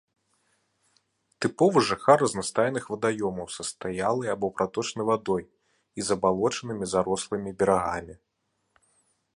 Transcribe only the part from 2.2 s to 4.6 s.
разнастайных вадаёмаў са стаялай або